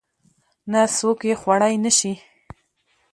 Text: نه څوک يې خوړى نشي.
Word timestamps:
نه 0.71 0.81
څوک 0.97 1.19
يې 1.29 1.35
خوړى 1.41 1.73
نشي. 1.83 2.13